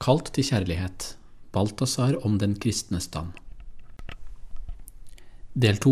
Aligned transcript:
Kalt 0.00 0.30
til 0.32 0.46
kjærlighet 0.48 1.04
Balthazar 1.52 2.14
om 2.24 2.38
den 2.40 2.54
kristne 2.56 3.02
stand 3.04 3.34
Del 5.52 5.76
2 5.76 5.90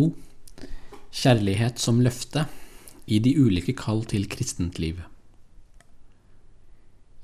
Kjærlighet 1.13 1.83
som 1.83 1.99
løfte 2.01 2.47
i 3.05 3.19
de 3.21 3.35
ulike 3.37 3.75
kall 3.77 4.01
til 4.09 4.25
kristent 4.33 4.79
liv. 4.81 5.03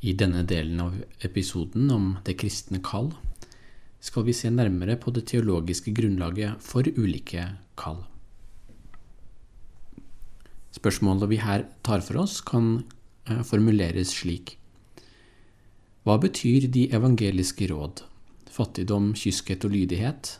I 0.04 0.12
denne 0.12 0.42
delen 0.44 0.82
av 0.84 0.98
episoden 1.24 1.88
om 1.94 2.10
det 2.26 2.34
kristne 2.42 2.82
kall 2.84 3.08
skal 4.04 4.26
vi 4.26 4.34
se 4.36 4.50
nærmere 4.52 4.98
på 5.00 5.14
det 5.16 5.24
teologiske 5.30 5.94
grunnlaget 5.96 6.60
for 6.60 6.84
ulike 6.84 7.46
kall. 7.80 8.02
Spørsmålet 10.76 11.32
vi 11.32 11.40
her 11.40 11.64
tar 11.80 12.04
for 12.04 12.20
oss, 12.26 12.42
kan 12.44 12.84
eh, 13.24 13.40
formuleres 13.40 14.12
slik. 14.18 14.58
Hva 16.04 16.18
betyr 16.20 16.66
de 16.68 16.84
evangeliske 16.92 17.70
råd? 17.70 18.02
Fattigdom, 18.52 19.14
kyskhet 19.16 19.64
og 19.64 19.72
lydighet? 19.72 20.34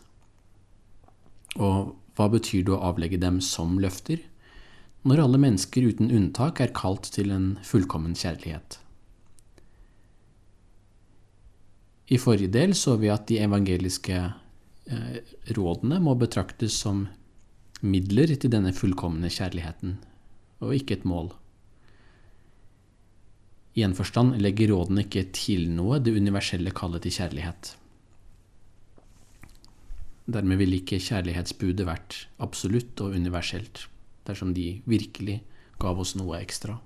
Og 1.56 1.94
hva 2.18 2.26
betyr 2.28 2.66
det 2.66 2.74
å 2.74 2.82
avlegge 2.90 3.16
dem 3.22 3.40
som 3.40 3.78
løfter? 3.80 4.20
Når 5.08 5.22
alle 5.24 5.40
mennesker 5.40 5.86
uten 5.88 6.12
unntak 6.12 6.60
er 6.60 6.74
kalt 6.76 7.08
til 7.16 7.32
en 7.32 7.54
fullkommen 7.64 8.12
kjærlighet. 8.16 8.78
I 12.12 12.20
forrige 12.20 12.52
del 12.52 12.74
så 12.76 12.98
vi 13.00 13.08
at 13.08 13.24
de 13.30 13.40
evangeliske 13.40 14.18
eh, 14.20 15.16
rådene 15.56 16.00
må 16.04 16.12
betraktes 16.20 16.76
som 16.84 17.06
midler 17.80 18.34
til 18.36 18.52
denne 18.52 18.74
fullkomne 18.76 19.32
kjærligheten, 19.32 19.96
og 20.60 20.76
ikke 20.76 20.98
et 20.98 21.08
mål. 21.08 21.32
I 23.74 23.82
en 23.82 23.94
forstand 23.96 24.38
legger 24.42 24.70
rådene 24.70 25.02
ikke 25.06 25.24
til 25.34 25.66
noe 25.74 25.98
det 26.02 26.14
universelle 26.14 26.70
kallet 26.74 27.02
til 27.06 27.16
kjærlighet. 27.16 27.74
Dermed 30.30 30.60
ville 30.60 30.78
ikke 30.80 31.02
kjærlighetsbudet 31.02 31.84
vært 31.88 32.20
absolutt 32.44 33.00
og 33.04 33.16
universelt, 33.18 33.88
dersom 34.24 34.54
de 34.56 34.78
virkelig 34.88 35.42
gav 35.82 35.98
oss 36.00 36.14
noe 36.16 36.38
ekstra. 36.38 36.78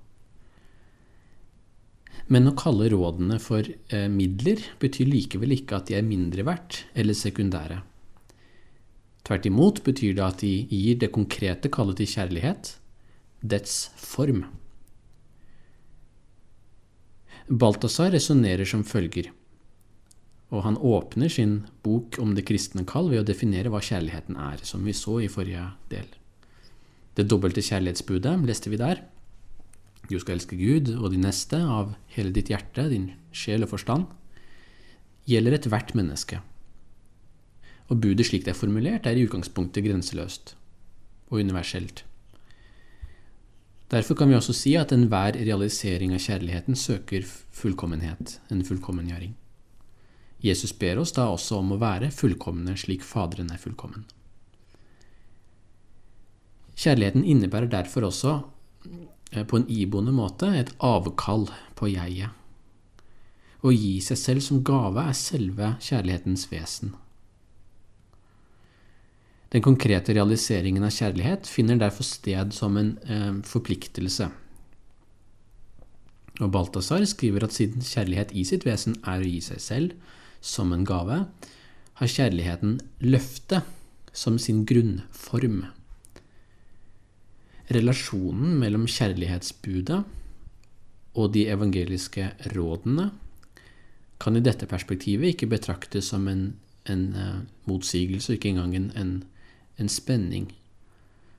Men 2.32 2.50
å 2.50 2.56
kalle 2.58 2.88
rådene 2.92 3.38
for 3.40 3.64
eh, 3.64 4.08
midler 4.10 4.64
betyr 4.82 5.08
likevel 5.08 5.54
ikke 5.54 5.78
at 5.78 5.88
de 5.88 5.96
er 6.00 6.08
mindre 6.08 6.44
verdt 6.48 6.82
eller 6.98 7.16
sekundære. 7.16 7.78
Tvert 9.28 9.46
imot 9.48 9.82
betyr 9.84 10.16
det 10.16 10.24
at 10.24 10.42
de 10.42 10.52
gir 10.72 10.98
det 11.00 11.12
konkrete 11.14 11.70
kallet 11.72 12.00
til 12.00 12.10
kjærlighet 12.16 12.74
dets 13.44 13.90
form. 14.00 14.46
Balthazar 17.48 18.10
resonnerer 18.12 18.68
som 18.68 18.82
følger, 18.84 19.30
og 20.52 20.64
han 20.66 20.76
åpner 20.76 21.30
sin 21.32 21.62
bok 21.84 22.18
om 22.20 22.34
det 22.36 22.44
kristne 22.48 22.84
kall 22.88 23.08
ved 23.08 23.22
å 23.22 23.28
definere 23.30 23.72
hva 23.72 23.80
kjærligheten 23.84 24.36
er, 24.36 24.60
som 24.68 24.84
vi 24.84 24.92
så 24.96 25.18
i 25.24 25.30
forrige 25.32 25.64
del. 25.88 26.10
Det 27.16 27.24
dobbelte 27.28 27.64
kjærlighetsbudet 27.64 28.34
leste 28.48 28.72
vi 28.72 28.80
der. 28.80 29.00
Du 30.08 30.18
skal 30.20 30.36
elske 30.36 30.56
Gud 30.60 30.92
og 30.96 31.08
de 31.12 31.20
neste 31.20 31.58
av 31.60 31.96
hele 32.14 32.32
ditt 32.36 32.52
hjerte, 32.52 32.84
din 32.92 33.10
sjel 33.32 33.64
og 33.64 33.72
forstand. 33.72 34.06
Gjelder 35.28 35.56
ethvert 35.56 35.94
menneske. 35.96 36.42
Og 37.88 38.00
budet 38.04 38.28
slik 38.28 38.44
det 38.44 38.52
er 38.52 38.60
formulert, 38.60 39.08
er 39.08 39.16
i 39.16 39.24
utgangspunktet 39.24 39.84
grenseløst 39.88 40.54
og 41.32 41.40
universelt. 41.40 42.04
Derfor 43.88 44.14
kan 44.14 44.28
vi 44.28 44.36
også 44.36 44.52
si 44.52 44.74
at 44.76 44.92
enhver 44.92 45.38
realisering 45.38 46.12
av 46.12 46.20
kjærligheten 46.20 46.76
søker 46.76 47.24
fullkommenhet, 47.24 48.36
en 48.52 48.64
fullkommengjøring. 48.64 49.32
Jesus 50.44 50.74
ber 50.76 51.00
oss 51.00 51.14
da 51.16 51.24
også 51.32 51.62
om 51.62 51.72
å 51.72 51.80
være 51.80 52.12
fullkomne 52.14 52.76
slik 52.78 53.02
Faderen 53.02 53.48
er 53.50 53.58
fullkommen. 53.62 54.04
Kjærligheten 56.78 57.24
innebærer 57.24 57.70
derfor 57.72 58.06
også 58.06 58.34
eh, 59.32 59.42
på 59.42 59.58
en 59.58 59.66
iboende 59.72 60.12
måte 60.14 60.52
et 60.54 60.70
avkall 60.84 61.48
på 61.74 61.88
jeget. 61.90 62.36
Å 63.64 63.72
gi 63.74 63.96
seg 64.04 64.20
selv 64.20 64.44
som 64.44 64.62
gave 64.62 65.02
er 65.02 65.16
selve 65.18 65.72
kjærlighetens 65.82 66.46
vesen. 66.52 66.92
Den 69.48 69.64
konkrete 69.64 70.12
realiseringen 70.12 70.84
av 70.84 70.92
kjærlighet 70.92 71.48
finner 71.48 71.80
derfor 71.80 72.04
sted 72.04 72.52
som 72.52 72.76
en 72.76 72.92
eh, 73.08 73.32
forpliktelse. 73.48 74.28
Og 76.38 76.50
Balthazar 76.54 77.06
skriver 77.08 77.46
at 77.46 77.56
siden 77.56 77.82
kjærlighet 77.82 78.34
i 78.36 78.44
sitt 78.46 78.66
vesen 78.68 78.98
er 79.08 79.22
å 79.22 79.26
gi 79.26 79.40
seg 79.42 79.62
selv 79.64 80.12
som 80.44 80.74
en 80.76 80.84
gave, 80.86 81.22
har 81.98 82.12
kjærligheten 82.12 82.76
løftet 83.02 83.66
som 84.14 84.36
sin 84.38 84.62
grunnform. 84.68 85.64
Relasjonen 87.74 88.54
mellom 88.60 88.86
kjærlighetsbudet 88.88 89.98
og 91.18 91.32
de 91.34 91.48
evangeliske 91.50 92.30
rådene 92.54 93.10
kan 94.22 94.38
i 94.38 94.42
dette 94.44 94.66
perspektivet 94.70 95.34
ikke 95.34 95.50
betraktes 95.50 96.10
som 96.12 96.26
en, 96.30 96.52
en 96.90 97.04
uh, 97.14 97.40
motsigelse, 97.70 98.34
ikke 98.34 98.52
engang 98.52 98.74
en, 98.78 98.88
en, 98.98 99.12
en 99.78 99.90
spenning. 99.92 100.50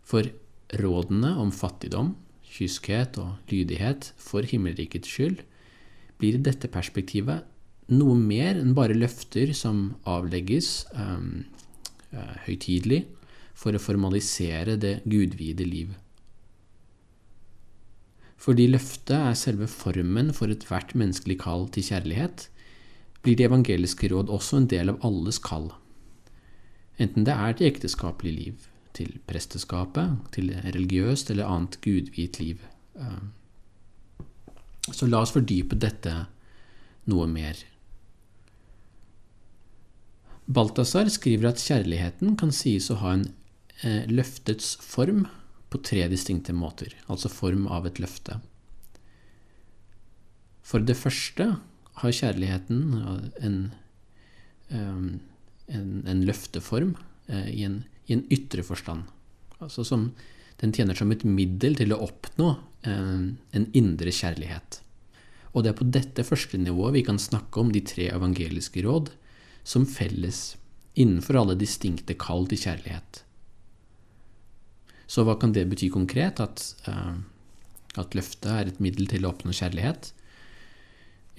For 0.04 0.32
rådene 0.80 1.36
om 1.42 1.52
fattigdom, 1.54 2.16
kyskhet 2.50 3.20
og 3.22 3.38
lydighet 3.52 4.12
for 4.18 4.48
himmelrikets 4.48 5.10
skyld 5.10 5.44
blir 6.20 6.38
i 6.38 6.44
dette 6.44 6.70
perspektivet 6.72 7.46
noe 7.94 8.18
mer 8.18 8.58
enn 8.60 8.76
bare 8.78 8.98
løfter 8.98 9.54
som 9.58 9.96
avlegges 10.10 10.84
um, 10.94 11.46
høytidelig 12.46 13.04
for 13.58 13.76
å 13.76 13.82
formalisere 13.82 14.78
det 14.80 15.00
gudvide 15.10 15.66
liv. 15.68 15.96
Fordi 18.40 18.70
løftet 18.72 19.18
er 19.18 19.36
selve 19.36 19.68
formen 19.68 20.32
for 20.36 20.52
ethvert 20.54 20.94
menneskelig 20.96 21.40
kall 21.42 21.68
til 21.74 21.90
kjærlighet, 21.90 22.48
blir 23.20 23.36
det 23.36 23.50
evangeliske 23.50 24.08
råd 24.14 24.32
også 24.32 24.62
en 24.62 24.70
del 24.72 24.94
av 24.94 25.02
alles 25.04 25.42
kall, 25.44 25.74
enten 27.00 27.26
det 27.28 27.36
er 27.36 27.56
til 27.56 27.70
ekteskapelig 27.70 28.34
liv, 28.36 28.68
til 28.98 29.16
presteskapet, 29.30 30.18
til 30.36 30.52
religiøst 30.66 31.32
eller 31.32 31.48
annet 31.48 31.80
gudvidt 31.86 32.40
liv. 32.42 32.64
Um, 32.96 33.32
så 34.92 35.08
la 35.08 35.22
oss 35.24 35.34
fordype 35.36 35.78
dette 35.80 36.14
noe 37.10 37.28
mer. 37.30 37.58
Balthazar 40.50 41.10
skriver 41.14 41.52
at 41.52 41.62
kjærligheten 41.62 42.34
kan 42.40 42.52
sies 42.56 42.90
å 42.90 42.98
ha 43.04 43.14
en 43.20 43.28
eh, 43.86 44.08
løftets 44.10 44.76
form 44.82 45.28
på 45.70 45.82
tre 45.86 46.08
distinkte 46.10 46.56
måter, 46.58 46.96
altså 47.06 47.30
form 47.30 47.68
av 47.70 47.86
et 47.86 48.02
løfte. 48.02 48.40
For 50.66 50.82
det 50.86 50.98
første 50.98 51.52
har 52.02 52.16
kjærligheten 52.16 52.82
en, 53.46 53.60
um, 54.74 55.20
en, 55.74 56.04
en 56.10 56.26
løfteform 56.28 56.96
eh, 57.30 57.50
i, 57.54 57.64
en, 57.68 57.82
i, 58.08 58.16
en, 58.18 58.26
ytre 58.34 58.66
forstand. 58.66 59.08
Altså 59.60 59.86
som 59.88 60.10
den 60.60 60.74
tjener 60.76 60.98
som 60.98 61.12
et 61.14 61.24
middel 61.28 61.78
til 61.80 61.96
å 61.96 62.02
oppnå 62.06 62.52
eh, 62.88 63.26
en 63.60 63.68
indre 63.78 64.14
kjærlighet. 64.14 64.82
Og 65.54 65.66
det 65.66 65.72
er 65.72 65.80
på 65.80 65.90
dette 65.90 66.26
første 66.28 66.60
nivået 66.62 67.00
vi 67.00 67.06
kan 67.08 67.20
snakke 67.22 67.62
om 67.62 67.72
de 67.74 67.82
tre 67.86 68.10
evangeliske 68.14 68.84
råd 68.86 69.10
som 69.68 69.88
felles 69.90 70.54
innenfor 71.00 71.40
alle 71.40 71.58
distinkte 71.58 72.16
kall 72.20 72.48
til 72.50 72.62
kjærlighet. 72.66 73.24
Så 75.10 75.26
hva 75.26 75.40
kan 75.42 75.54
det 75.56 75.66
bety 75.72 75.90
konkret? 75.94 76.42
At, 76.44 76.64
eh, 76.90 77.18
at 77.98 78.16
løftet 78.18 78.52
er 78.52 78.70
et 78.70 78.82
middel 78.84 79.10
til 79.10 79.26
å 79.26 79.34
oppnå 79.34 79.56
kjærlighet? 79.56 80.12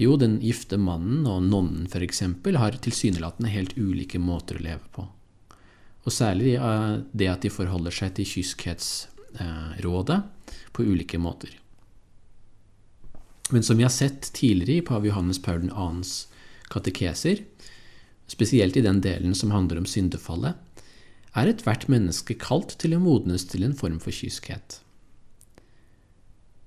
Jo, 0.00 0.14
den 0.16 0.38
gifte 0.40 0.78
mannen 0.80 1.26
og 1.28 1.42
nonnen 1.44 1.84
f.eks. 1.90 2.22
har 2.56 2.78
tilsynelatende 2.80 3.50
helt 3.52 3.76
ulike 3.76 4.18
måter 4.22 4.56
å 4.56 4.64
leve 4.64 4.86
på. 4.94 5.04
Og 6.08 6.14
særlig 6.14 6.54
uh, 6.56 7.02
det 7.12 7.28
at 7.28 7.44
de 7.44 7.52
forholder 7.52 7.92
seg 7.92 8.14
til 8.16 8.28
kyskhetsrådet 8.30 10.18
uh, 10.22 10.54
på 10.72 10.86
ulike 10.88 11.20
måter. 11.20 11.52
Men 13.50 13.66
som 13.66 13.76
vi 13.76 13.84
har 13.84 13.92
sett 13.92 14.32
tidligere 14.32 14.80
i 14.80 14.86
pave 14.88 15.10
Johannes 15.10 15.42
Paul 15.42 15.68
2.s 15.68 16.30
katekeser, 16.70 17.44
spesielt 18.30 18.76
i 18.78 18.84
den 18.86 19.00
delen 19.04 19.34
som 19.34 19.50
handler 19.52 19.82
om 19.82 19.88
syndefallet, 19.90 20.54
er 21.36 21.50
ethvert 21.50 21.88
menneske 21.90 22.38
kalt 22.40 22.76
til 22.80 22.94
å 22.96 23.02
modnes 23.02 23.44
til 23.50 23.66
en 23.66 23.74
form 23.76 23.98
for 24.02 24.14
kyskhet. 24.14 24.80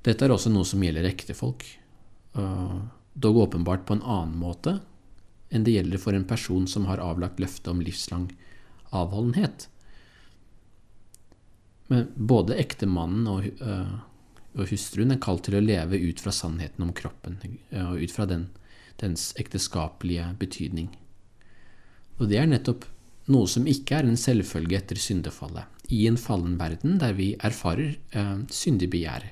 Dette 0.04 0.28
er 0.28 0.34
også 0.36 0.52
noe 0.52 0.68
som 0.68 0.84
gjelder 0.84 1.08
ektefolk, 1.08 1.64
dog 3.14 3.38
åpenbart 3.38 3.86
på 3.86 3.98
en 3.98 4.06
annen 4.06 4.38
måte 4.40 4.80
enn 5.54 5.66
det 5.66 5.76
gjelder 5.76 6.02
for 6.02 6.18
en 6.18 6.26
person 6.26 6.66
som 6.68 6.88
har 6.90 7.02
avlagt 7.04 7.42
løfte 7.42 7.70
om 7.70 7.82
livslang 7.84 8.32
avholdenhet. 8.94 9.68
Men 11.92 12.08
både 12.16 12.58
ektemannen 12.58 13.28
og, 13.30 13.46
og 14.58 14.72
hustruen 14.72 15.14
er 15.14 15.22
kalt 15.22 15.46
til 15.46 15.60
å 15.60 15.64
leve 15.64 16.00
ut 16.02 16.24
fra 16.24 16.34
sannheten 16.34 16.88
om 16.88 16.94
kroppen, 16.98 17.38
og 17.84 18.02
ut 18.02 18.16
fra 18.16 18.26
den, 18.30 18.48
dens 19.02 19.32
ekteskapelige 19.42 20.32
betydning. 20.42 20.90
Og 22.18 22.30
det 22.32 22.42
er 22.42 22.50
nettopp 22.50 22.88
noe 23.34 23.50
som 23.50 23.70
ikke 23.70 24.00
er 24.00 24.10
en 24.10 24.20
selvfølge 24.20 24.80
etter 24.80 25.00
syndefallet, 25.00 25.70
i 25.94 26.06
en 26.10 26.18
fallen 26.20 26.58
verden 26.60 26.98
der 27.02 27.14
vi 27.18 27.34
erfarer 27.40 27.96
eh, 28.16 28.38
syndig 28.50 28.90
begjær. 28.94 29.30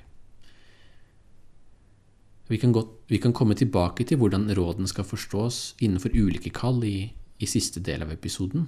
Vi 2.51 2.57
kan, 2.59 2.73
godt, 2.75 2.89
vi 3.07 3.15
kan, 3.17 3.31
komme 3.31 3.55
tilbake 3.55 4.03
til 4.03 4.19
hvordan 4.19 4.49
råden 4.57 4.87
skal 4.89 5.05
forstås 5.07 5.77
innenfor 5.79 6.11
ulike 6.11 6.51
kall 6.51 6.81
i, 6.83 7.13
i 7.39 7.47
siste 7.47 7.79
del 7.79 8.03
av 8.03 8.09
episoden. 8.11 8.65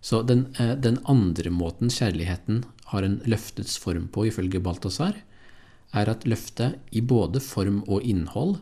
Så 0.00 0.22
den, 0.22 0.44
eh, 0.62 0.76
den, 0.78 1.00
andre 1.10 1.50
måten 1.50 1.90
kjærligheten 1.90 2.62
har 2.92 3.02
en 3.02 3.18
løftets 3.26 3.74
form 3.82 4.06
på, 4.14 4.28
ifølge 4.30 4.60
Balthazar, 4.62 5.18
er 5.90 6.10
at 6.12 6.22
løftet 6.22 6.78
i 6.94 7.02
både 7.02 7.42
form 7.42 7.82
og 7.88 8.06
innhold 8.06 8.60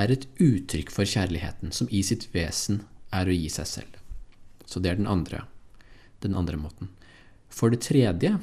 er 0.00 0.14
et 0.14 0.24
uttrykk 0.40 0.88
for 0.94 1.04
kjærligheten, 1.04 1.74
som 1.76 1.92
i 1.92 2.00
sitt 2.00 2.30
vesen 2.32 2.80
er 3.12 3.28
å 3.28 3.36
gi 3.36 3.52
seg 3.52 3.68
selv. 3.68 4.00
Så 4.64 4.80
det 4.80 4.94
er 4.94 4.96
den 5.02 5.10
andre, 5.10 5.44
den 6.24 6.32
andre 6.40 6.56
måten. 6.56 6.88
For 7.52 7.68
det 7.68 7.84
tredje 7.84 8.38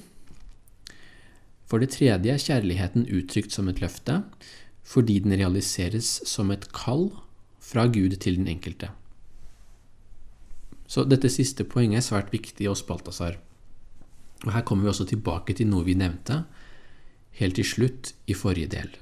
For 1.68 1.84
det 1.84 1.92
tredje 1.96 2.32
er 2.32 2.42
kjærligheten 2.42 3.08
uttrykt 3.12 3.56
som 3.56 3.68
et 3.68 3.82
løfte 3.84 4.22
fordi 4.88 5.18
den 5.20 5.36
realiseres 5.36 6.22
som 6.24 6.52
et 6.54 6.70
kall 6.72 7.10
fra 7.60 7.90
Gud 7.92 8.16
til 8.24 8.38
den 8.40 8.48
enkelte. 8.48 8.88
Så 10.88 11.04
dette 11.04 11.28
siste 11.28 11.66
poenget 11.68 12.00
er 12.00 12.06
svært 12.06 12.32
viktig 12.32 12.70
hos 12.70 12.86
Balthazar. 12.88 13.36
Og 14.46 14.54
her 14.56 14.64
kommer 14.64 14.88
vi 14.88 14.94
også 14.94 15.10
tilbake 15.10 15.58
til 15.58 15.68
noe 15.68 15.84
vi 15.84 15.98
nevnte 16.00 16.46
helt 17.42 17.60
til 17.60 17.68
slutt 17.68 18.14
i 18.32 18.38
forrige 18.38 18.72
del. 18.72 18.96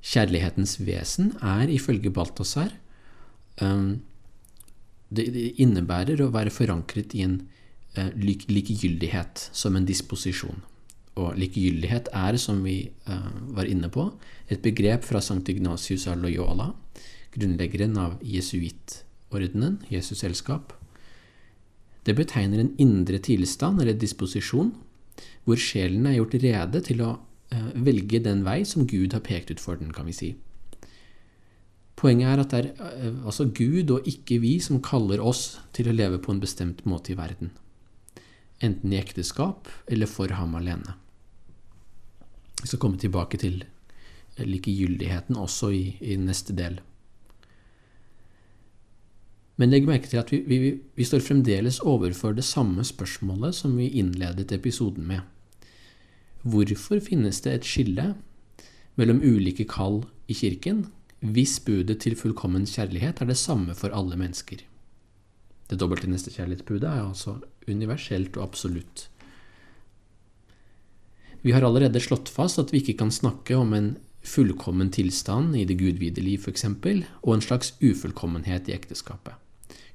Kjærlighetens 0.00 0.78
vesen 0.86 1.34
er 1.44 1.68
ifølge 1.68 2.12
Balthazar 2.14 2.70
um, 3.60 3.98
det, 5.10 5.26
innebærer 5.60 6.22
å 6.22 6.30
være 6.32 6.54
forankret 6.54 7.18
i 7.18 7.26
en 7.26 7.40
uh, 7.98 8.08
likegyldighet 8.14 9.50
som 9.52 9.76
en 9.76 9.88
disposisjon. 9.88 10.62
Og 11.18 11.38
likegyldighet 11.38 12.12
er, 12.14 12.36
som 12.38 12.60
vi 12.64 12.84
uh, 13.08 13.30
var 13.56 13.66
inne 13.68 13.90
på, 13.92 14.06
et 14.48 14.62
begrep 14.62 15.04
fra 15.08 15.22
Sankt 15.24 15.50
Ignatius 15.50 16.06
av 16.08 16.20
Loyola, 16.22 16.70
grunnleggeren 17.34 17.96
av 17.98 18.20
jesuittordenen, 18.22 19.80
Jesus 19.90 20.22
selskap. 20.22 20.72
Det 22.06 22.14
betegner 22.16 22.62
en 22.62 22.76
indre 22.80 23.18
tilstand 23.18 23.82
eller 23.82 23.98
disposisjon 23.98 24.72
hvor 25.44 25.58
sjelen 25.60 26.06
er 26.08 26.16
gjort 26.20 26.38
rede 26.40 26.80
til 26.86 27.02
å 27.04 27.10
Eh, 27.50 27.70
velge 27.82 28.20
den 28.22 28.44
vei 28.46 28.62
som 28.62 28.86
Gud 28.86 29.14
har 29.16 29.24
pekt 29.26 29.50
ut 29.50 29.60
for 29.62 29.78
den, 29.78 29.90
kan 29.90 30.06
vi 30.06 30.14
si. 30.14 30.28
Poenget 31.98 32.30
er 32.30 32.42
at 32.44 32.52
det 32.52 32.60
er 32.60 32.68
eh, 32.94 33.16
altså 33.26 33.48
Gud 33.50 33.90
og 33.90 34.06
ikke 34.06 34.38
vi 34.44 34.52
som 34.62 34.78
kaller 34.82 35.18
oss 35.18 35.58
til 35.74 35.90
å 35.90 35.94
leve 35.96 36.20
på 36.22 36.30
en 36.30 36.42
bestemt 36.42 36.84
måte 36.86 37.12
i 37.12 37.18
verden. 37.18 37.50
Enten 38.60 38.92
i 38.92 39.00
ekteskap 39.00 39.68
eller 39.88 40.10
for 40.10 40.32
ham 40.36 40.54
alene. 40.58 40.96
Vi 42.60 42.68
skal 42.68 42.80
komme 42.82 43.00
tilbake 43.00 43.40
til 43.40 43.62
likegyldigheten 44.38 45.38
også 45.40 45.72
i, 45.72 45.84
i 46.00 46.16
neste 46.20 46.54
del. 46.56 46.78
Men 49.60 49.72
legg 49.74 49.84
merke 49.88 50.08
til 50.08 50.20
at 50.20 50.30
vi, 50.32 50.40
vi, 50.48 50.70
vi 50.96 51.04
står 51.04 51.20
fremdeles 51.24 51.82
overfor 51.84 52.32
det 52.36 52.46
samme 52.48 52.84
spørsmålet 52.86 53.58
som 53.58 53.74
vi 53.76 53.90
innledet 54.00 54.52
episoden 54.56 55.04
med. 55.08 55.20
Hvorfor 56.40 57.02
finnes 57.04 57.42
det 57.44 57.52
et 57.52 57.68
skille 57.68 58.14
mellom 58.96 59.20
ulike 59.20 59.66
kall 59.68 60.02
i 60.32 60.36
kirken 60.36 60.86
hvis 61.20 61.58
budet 61.60 61.98
til 62.00 62.16
fullkommen 62.16 62.64
kjærlighet 62.64 63.20
er 63.20 63.28
det 63.28 63.36
samme 63.36 63.76
for 63.76 63.92
alle 63.92 64.16
mennesker? 64.16 64.62
Det 65.68 65.78
dobbelte 65.78 66.08
nestekjærlighetsbudet 66.08 66.88
er 66.88 67.04
altså 67.04 67.36
universelt 67.72 68.36
og 68.38 68.50
absolutt. 68.50 69.08
Vi 71.40 71.54
har 71.56 71.64
allerede 71.64 72.02
slått 72.04 72.28
fast 72.28 72.60
at 72.60 72.72
vi 72.72 72.82
ikke 72.82 72.98
kan 73.00 73.12
snakke 73.14 73.56
om 73.56 73.72
en 73.72 73.94
fullkommen 74.20 74.90
tilstand 74.92 75.56
i 75.56 75.64
det 75.64 75.78
gudvide 75.80 76.20
liv, 76.20 76.42
f.eks., 76.44 76.66
og 77.22 77.32
en 77.34 77.44
slags 77.44 77.72
ufullkommenhet 77.80 78.68
i 78.68 78.76
ekteskapet, 78.76 79.32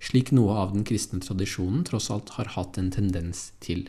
slik 0.01 0.31
noe 0.33 0.55
av 0.57 0.73
den 0.73 0.87
kristne 0.87 1.21
tradisjonen 1.21 1.85
tross 1.85 2.09
alt 2.13 2.33
har 2.39 2.55
hatt 2.57 2.79
en 2.81 2.89
tendens 2.93 3.51
til. 3.61 3.85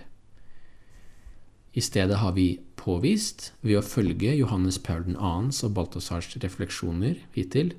I 1.77 1.83
stedet 1.85 2.21
har 2.21 2.37
vi 2.37 2.59
påvist, 2.77 3.51
ved 3.61 3.81
å 3.81 3.85
følge 3.85 4.37
Johannes 4.37 4.79
Paul 4.81 5.09
2.s 5.13 5.65
og 5.67 5.75
Balthazars 5.77 6.31
refleksjoner 6.41 7.21
hittil, 7.35 7.75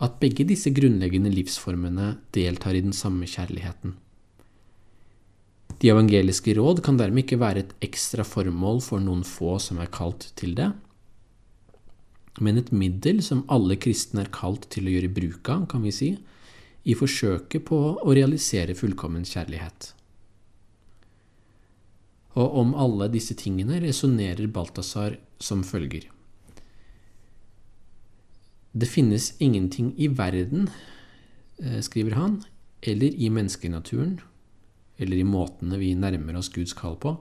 at 0.00 0.18
begge 0.20 0.44
disse 0.48 0.70
grunnleggende 0.76 1.32
livsformene 1.32 2.18
deltar 2.36 2.76
i 2.76 2.84
den 2.84 2.92
samme 2.96 3.28
kjærligheten. 3.28 3.96
De 5.82 5.90
evangeliske 5.92 6.54
råd 6.56 6.80
kan 6.84 6.96
dermed 6.96 7.26
ikke 7.26 7.40
være 7.40 7.64
et 7.64 7.74
ekstra 7.84 8.24
formål 8.24 8.80
for 8.84 9.02
noen 9.02 9.24
få 9.26 9.58
som 9.60 9.80
er 9.82 9.92
kalt 9.92 10.30
til 10.38 10.54
det, 10.56 10.70
men 12.40 12.60
et 12.60 12.72
middel 12.72 13.22
som 13.24 13.44
alle 13.52 13.78
kristne 13.80 14.24
er 14.24 14.32
kalt 14.32 14.68
til 14.72 14.88
å 14.88 14.96
gjøre 14.96 15.12
bruk 15.16 15.48
av, 15.52 15.66
kan 15.72 15.84
vi 15.84 15.92
si, 15.94 16.10
i 16.86 16.94
forsøket 16.94 17.64
på 17.66 17.78
å 17.96 18.16
realisere 18.16 18.76
fullkommen 18.76 19.24
kjærlighet. 19.26 19.92
Og 22.36 22.58
om 22.60 22.74
alle 22.76 23.08
disse 23.12 23.34
tingene 23.38 23.80
resonnerer 23.80 24.52
Balthazar 24.52 25.16
som 25.40 25.64
følger. 25.64 26.04
Det 28.76 28.88
finnes 28.92 29.32
ingenting 29.40 29.94
i 29.96 30.10
verden, 30.12 30.68
eh, 31.58 31.80
skriver 31.80 32.14
han, 32.20 32.42
eller 32.82 33.08
i 33.16 33.30
menneskenaturen, 33.32 34.20
eller 34.98 35.20
i 35.20 35.26
måtene 35.26 35.78
vi 35.80 35.94
nærmer 35.98 36.38
oss 36.38 36.52
Guds 36.52 36.74
kall 36.76 36.96
på, 37.00 37.16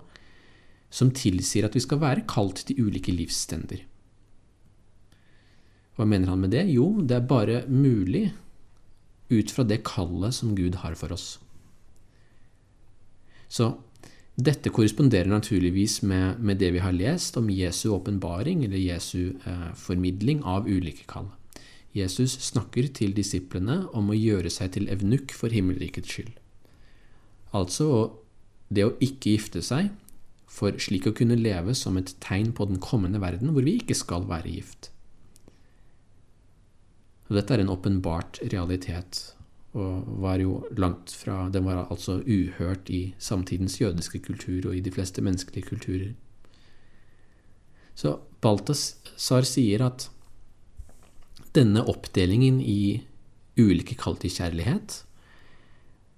som 0.90 1.12
tilsier 1.16 1.68
at 1.68 1.76
vi 1.76 1.84
skal 1.84 2.02
være 2.04 2.26
kalt 2.30 2.64
til 2.68 2.88
ulike 2.88 3.14
livsstender. 3.16 3.84
Hva 5.96 6.08
mener 6.08 6.32
han 6.32 6.44
med 6.44 6.52
det? 6.56 6.66
Jo, 6.76 6.90
det 7.02 7.18
er 7.18 7.28
bare 7.28 7.64
mulig 7.72 8.28
ut 9.32 9.52
fra 9.52 9.66
det 9.68 9.82
kallet 9.88 10.36
som 10.36 10.56
Gud 10.56 10.78
har 10.84 10.96
for 11.00 11.16
oss. 11.16 11.38
Så 13.48 13.72
dette 14.36 14.72
korresponderer 14.74 15.30
naturligvis 15.32 16.02
med, 16.04 16.42
med, 16.44 16.60
det 16.60 16.74
vi 16.76 16.84
har 16.84 16.96
lest 16.96 17.38
om 17.40 17.48
Jesu 17.50 17.88
åpenbaring, 17.96 18.66
eller 18.66 18.82
Jesu 18.82 19.38
eh, 19.48 19.70
formidling 19.80 20.44
av 20.44 20.68
ulike 20.68 21.08
kall. 21.08 21.30
Jesus 21.96 22.36
snakker 22.44 22.90
til 22.92 23.16
disiplene 23.16 23.86
om 23.96 24.12
å 24.12 24.18
gjøre 24.18 24.52
seg 24.52 24.74
til 24.76 24.90
evnukk 24.92 25.32
for 25.32 25.56
himmelrikets 25.56 26.12
skyld. 26.12 26.34
Altså 27.56 27.88
det 28.74 28.84
å 28.88 28.96
ikke 29.04 29.36
gifte 29.36 29.62
seg, 29.64 29.92
for 30.56 30.76
slik 30.80 31.08
å 31.10 31.16
kunne 31.16 31.38
leve 31.40 31.76
som 31.76 31.98
et 32.00 32.14
tegn 32.24 32.52
på 32.56 32.68
den 32.70 32.80
kommende 32.84 33.20
verden, 33.24 33.52
hvor 33.54 33.66
vi 33.66 33.78
ikke 33.80 33.98
skal 33.98 34.28
være 34.30 34.52
gift. 34.52 34.90
Og 37.28 37.40
dette 37.40 37.56
er 37.56 37.64
en 37.64 37.74
åpenbart 37.74 38.40
realitet 38.54 39.24
og 39.76 40.06
var 40.24 40.40
jo 40.40 40.62
langt 40.80 41.12
fra 41.12 41.50
Den 41.52 41.66
var 41.68 41.90
altså 41.92 42.22
uhørt 42.22 42.90
i 42.90 43.14
samtidens 43.20 43.82
jødiske 43.82 44.22
kultur 44.24 44.70
og 44.70 44.78
i 44.78 44.84
de 44.84 44.92
fleste 44.94 45.24
menneskelige 45.26 45.68
kulturer. 45.68 46.14
Så 47.96 48.20
Balthazar 48.44 49.48
sier 49.48 49.84
at 49.84 50.08
denne 51.56 51.84
oppdelingen 51.88 52.62
i 52.62 53.04
ulike 53.60 53.96
kall 54.00 54.16
til 54.20 54.32
kjærlighet 54.32 55.02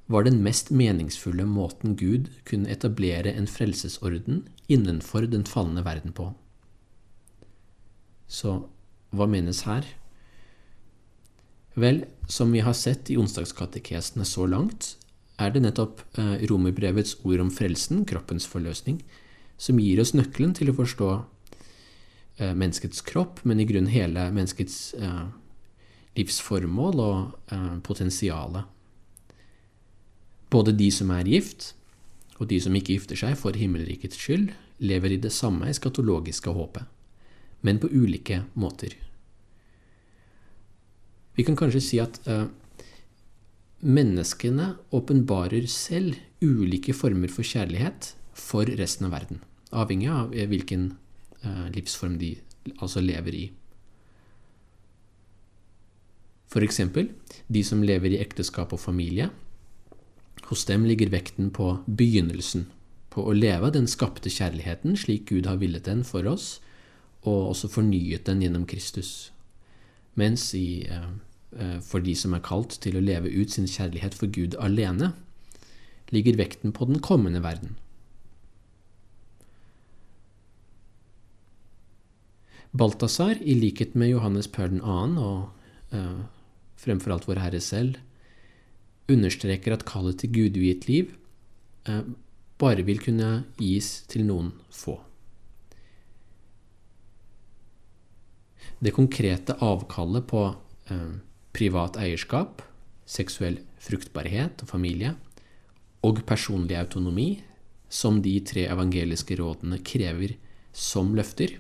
var 0.08 0.24
den 0.24 0.40
mest 0.44 0.72
meningsfulle 0.72 1.46
måten 1.46 1.96
Gud 2.00 2.30
kunne 2.48 2.72
etablere 2.72 3.34
en 3.36 3.48
frelsesorden 3.48 4.46
innenfor 4.72 5.28
den 5.28 5.44
falne 5.46 5.84
verden 5.84 6.16
på. 6.16 6.32
Så 8.28 8.58
hva 9.16 9.28
menes 9.28 9.64
her? 9.68 9.86
Vel, 11.78 12.06
som 12.28 12.52
vi 12.56 12.64
har 12.64 12.74
sett 12.74 13.12
i 13.12 13.18
onsdagskatekesene 13.20 14.26
så 14.26 14.48
langt, 14.50 14.96
er 15.38 15.52
det 15.54 15.62
nettopp 15.62 16.02
eh, 16.18 16.48
romerbrevets 16.50 17.20
ord 17.28 17.44
om 17.44 17.52
frelsen, 17.54 18.06
kroppens 18.10 18.48
forløsning, 18.50 19.04
som 19.58 19.80
gir 19.80 20.02
oss 20.02 20.16
nøkkelen 20.18 20.56
til 20.58 20.72
å 20.72 20.78
forstå 20.80 21.10
eh, 22.40 22.56
menneskets 22.56 23.04
kropp, 23.06 23.44
men 23.46 23.62
i 23.62 23.68
grunnen 23.70 23.94
hele 23.94 24.26
menneskets 24.32 24.96
eh, 24.98 25.28
livsformål 26.18 27.04
og 27.04 27.52
potensialet. 27.86 28.66
Både 30.54 30.72
de 30.72 30.88
som 30.94 31.12
er 31.12 31.28
gift, 31.28 31.74
og 32.38 32.48
de 32.52 32.60
som 32.62 32.76
ikke 32.78 32.96
gifter 32.96 33.20
seg 33.20 33.36
for 33.40 33.58
himmelrikets 33.58 34.20
skyld, 34.20 34.52
lever 34.78 35.16
i 35.16 35.22
det 35.22 35.34
samme 35.34 35.68
eskatologiske 35.72 36.54
håpet, 36.54 36.86
men 37.66 37.82
på 37.82 37.90
ulike 37.90 38.44
måter. 38.54 38.94
Vi 41.38 41.46
kan 41.46 41.58
kanskje 41.58 41.82
si 41.84 42.00
at 42.02 42.20
uh, 42.30 42.48
menneskene 43.86 44.72
åpenbarer 44.94 45.68
selv 45.70 46.18
ulike 46.42 46.94
former 46.98 47.30
for 47.30 47.46
kjærlighet 47.46 48.14
for 48.38 48.70
resten 48.80 49.10
av 49.10 49.14
verden, 49.18 49.42
avhengig 49.74 50.10
av 50.14 50.34
hvilken 50.34 50.92
uh, 51.44 51.68
livsform 51.74 52.18
de 52.22 52.36
altså 52.78 53.02
lever 53.02 53.38
i. 53.38 53.46
For 56.48 56.64
eksempel 56.64 57.12
de 57.52 57.64
som 57.66 57.84
lever 57.84 58.16
i 58.16 58.22
ekteskap 58.24 58.74
og 58.74 58.82
familie. 58.82 59.30
Hos 60.46 60.66
dem 60.66 60.86
ligger 60.86 61.10
vekten 61.10 61.50
på 61.52 61.80
begynnelsen, 61.88 62.68
på 63.10 63.26
å 63.26 63.34
leve 63.34 63.72
den 63.74 63.88
skapte 63.90 64.30
kjærligheten 64.30 64.96
slik 64.96 65.26
Gud 65.32 65.50
har 65.50 65.58
villet 65.58 65.86
den 65.86 66.04
for 66.08 66.28
oss, 66.30 66.60
og 67.28 67.52
også 67.52 67.72
fornyet 67.74 68.28
den 68.30 68.44
gjennom 68.46 68.68
Kristus. 68.70 69.32
Mens 70.16 70.54
i, 70.56 70.86
eh, 70.88 71.10
eh, 71.58 71.80
for 71.82 72.00
de 72.00 72.16
som 72.16 72.34
er 72.34 72.46
kalt 72.46 72.80
til 72.82 72.96
å 72.96 73.04
leve 73.04 73.30
ut 73.30 73.52
sin 73.52 73.68
kjærlighet 73.68 74.14
for 74.14 74.28
Gud 74.28 74.56
alene, 74.56 75.14
ligger 76.12 76.38
vekten 76.38 76.72
på 76.72 76.88
den 76.88 77.00
kommende 77.00 77.44
verden. 77.44 77.76
Balthazar, 82.78 83.38
i 83.42 83.56
likhet 83.58 83.96
med 83.96 84.12
Johannes 84.12 84.48
Pør 84.48 84.70
2. 84.70 84.82
og 85.18 85.50
uh, 85.94 86.26
fremfor 86.78 87.16
alt 87.16 87.28
vår 87.28 87.40
Herre 87.42 87.62
selv, 87.64 87.98
understreker 89.12 89.76
at 89.76 89.86
kallet 89.88 90.20
til 90.22 90.34
gudviet 90.36 90.88
liv 90.90 91.12
uh, 91.90 92.04
bare 92.58 92.86
vil 92.88 93.02
kunne 93.04 93.46
gis 93.60 94.02
til 94.10 94.26
noen 94.28 94.52
få. 94.74 94.98
Det 98.78 98.94
konkrete 98.94 99.56
avkallet 99.64 100.28
på 100.30 100.44
uh, 100.54 101.14
privat 101.56 101.98
eierskap, 102.02 102.62
seksuell 103.08 103.62
fruktbarhet 103.82 104.62
og 104.62 104.70
familie, 104.70 105.16
og 106.06 106.22
personlig 106.30 106.78
autonomi, 106.78 107.30
som 107.90 108.20
de 108.22 108.36
tre 108.46 108.68
evangeliske 108.68 109.38
rådene 109.40 109.80
krever 109.86 110.36
som 110.76 111.16
løfter, 111.18 111.56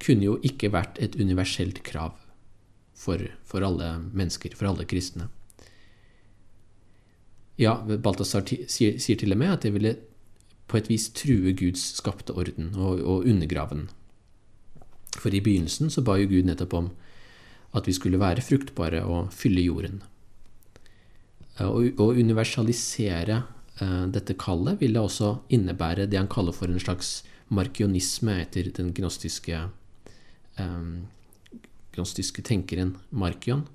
kunne 0.00 0.26
jo 0.26 0.38
ikke 0.42 0.72
vært 0.74 0.98
et 1.04 1.14
universelt 1.20 1.82
krav 1.86 2.16
for, 2.98 3.20
for 3.46 3.64
alle 3.66 3.94
mennesker, 4.12 4.56
for 4.56 4.72
alle 4.72 4.88
kristne. 4.88 5.28
Ja, 7.60 7.76
Balthazar 7.86 8.42
sier, 8.48 8.98
sier, 8.98 9.18
til 9.18 9.34
og 9.34 9.38
med 9.38 9.52
at 9.52 9.66
det 9.66 9.74
ville 9.76 9.94
på 10.70 10.78
et 10.80 10.88
vis 10.90 11.10
true 11.14 11.52
Guds 11.54 11.82
skapte 12.00 12.34
orden 12.34 12.72
og, 12.74 13.02
og 13.02 13.28
undergrave 13.30 13.76
den. 13.76 13.84
For 15.14 15.30
i 15.30 15.42
begynnelsen 15.44 15.92
så 15.92 16.02
ba 16.02 16.16
jo 16.18 16.30
Gud 16.30 16.48
nettopp 16.48 16.74
om 16.74 16.90
at 17.74 17.86
vi 17.86 17.94
skulle 17.94 18.18
være 18.22 18.42
fruktbare 18.42 19.04
og 19.06 19.32
fylle 19.34 19.62
jorden. 19.62 20.02
Å 21.62 22.08
universalisere 22.18 23.44
uh, 23.78 24.06
dette 24.10 24.34
kallet 24.38 24.80
ville 24.82 25.02
også 25.02 25.36
innebære 25.54 26.08
det 26.10 26.18
han 26.18 26.30
kaller 26.30 26.54
for 26.54 26.70
en 26.70 26.82
slags 26.82 27.20
markionisme 27.54 28.34
etter 28.42 28.72
den 28.74 28.90
gnostiske 28.96 29.60
um, 30.58 31.04
gnostiske 31.94 32.42
tenkeren 32.42 32.96
Markion. 33.10 33.68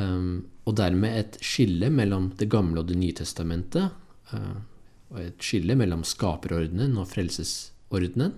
Um, 0.00 0.46
og 0.64 0.76
dermed 0.78 1.16
et 1.18 1.38
skille 1.44 1.90
mellom 1.92 2.30
Det 2.38 2.48
gamle 2.50 2.80
og 2.80 2.88
Det 2.88 2.96
nye 2.96 3.16
testamentet. 3.16 3.90
Uh, 4.32 4.62
og 5.10 5.20
et 5.24 5.42
skille 5.42 5.74
mellom 5.76 6.04
skaperordenen 6.06 6.96
og 7.00 7.08
frelsesordenen. 7.10 8.36